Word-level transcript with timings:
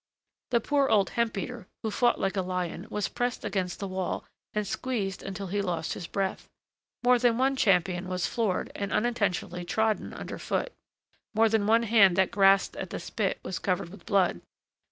The 0.49 0.59
poor 0.59 0.89
old 0.89 1.11
hemp 1.11 1.33
beater, 1.33 1.67
who 1.83 1.91
fought 1.91 2.19
like 2.19 2.35
a 2.35 2.41
lion, 2.41 2.87
was 2.89 3.07
pressed 3.07 3.45
against 3.45 3.79
the 3.79 3.87
wall 3.87 4.25
and 4.51 4.65
squeezed 4.65 5.21
until 5.21 5.45
he 5.45 5.61
lost 5.61 5.93
his 5.93 6.07
breath. 6.07 6.49
More 7.03 7.19
than 7.19 7.37
one 7.37 7.55
champion 7.55 8.07
was 8.07 8.25
floored 8.25 8.71
and 8.73 8.91
unintentionally 8.91 9.63
trodden 9.63 10.11
under 10.11 10.39
foot, 10.39 10.73
more 11.35 11.49
than 11.49 11.67
one 11.67 11.83
hand 11.83 12.15
that 12.15 12.31
grasped 12.31 12.75
at 12.77 12.89
the 12.89 12.99
spit 12.99 13.39
was 13.43 13.59
covered 13.59 13.89
with 13.89 14.07
blood. 14.07 14.41